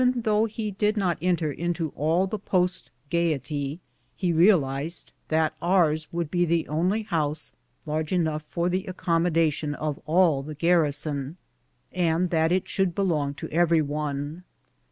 [0.15, 3.79] Though he did not enter into all the post gayety,
[4.15, 7.51] he re alized that ours would be the only house
[7.85, 11.37] large enough for the accommodation of all the garrison,
[11.91, 14.43] and that it should belong to every one.